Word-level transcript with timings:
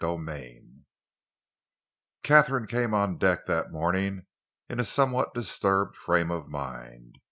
CHAPTER 0.01 0.25
XI 0.27 0.83
Katharine 2.23 2.65
came 2.65 2.95
on 2.95 3.19
deck 3.19 3.45
that 3.45 3.69
morning 3.71 4.25
in 4.67 4.79
a 4.79 4.83
somewhat 4.83 5.35
disturbed 5.35 5.95
frame 5.95 6.31
of 6.31 6.49
mind. 6.49 7.19